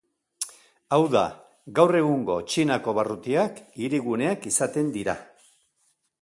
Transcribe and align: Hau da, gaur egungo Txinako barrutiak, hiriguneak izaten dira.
Hau 0.95 1.01
da, 1.15 1.21
gaur 1.79 1.97
egungo 1.99 2.37
Txinako 2.53 2.95
barrutiak, 3.01 3.61
hiriguneak 3.83 4.49
izaten 4.55 4.91
dira. 4.99 5.17